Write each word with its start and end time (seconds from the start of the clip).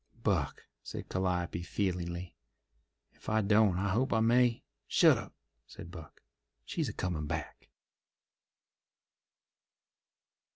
"Buck," 0.23 0.65
said 0.81 1.09
Calliope 1.09 1.61
feelingly, 1.61 2.33
"ef 3.13 3.29
I 3.29 3.41
don't 3.41 3.77
I 3.77 3.89
hope 3.89 4.13
I 4.13 4.19
may—" 4.19 4.63
"Shut 4.87 5.15
up," 5.15 5.35
said 5.67 5.91
Buck. 5.91 6.23
"She's 6.65 6.89
a 6.89 6.93
comin' 6.93 7.27
back." 7.27 7.69